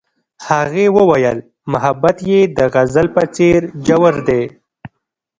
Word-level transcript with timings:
هغې 0.49 0.85
وویل 0.97 1.37
محبت 1.71 2.17
یې 2.29 2.39
د 2.57 2.59
غزل 2.73 3.07
په 3.15 3.23
څېر 3.35 3.59
ژور 3.85 4.15
دی. 4.27 4.43